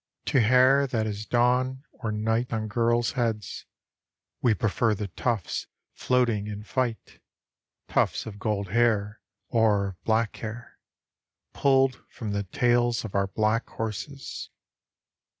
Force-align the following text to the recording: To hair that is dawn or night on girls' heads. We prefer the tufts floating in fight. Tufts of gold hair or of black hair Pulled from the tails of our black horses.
To 0.25 0.41
hair 0.41 0.87
that 0.87 1.05
is 1.05 1.27
dawn 1.27 1.83
or 1.91 2.11
night 2.11 2.51
on 2.51 2.67
girls' 2.67 3.11
heads. 3.11 3.67
We 4.41 4.55
prefer 4.55 4.95
the 4.95 5.09
tufts 5.09 5.67
floating 5.93 6.47
in 6.47 6.63
fight. 6.63 7.21
Tufts 7.87 8.25
of 8.25 8.39
gold 8.39 8.69
hair 8.69 9.21
or 9.49 9.89
of 9.89 10.03
black 10.03 10.35
hair 10.37 10.79
Pulled 11.53 12.01
from 12.09 12.31
the 12.31 12.41
tails 12.41 13.05
of 13.05 13.13
our 13.13 13.27
black 13.27 13.69
horses. 13.69 14.49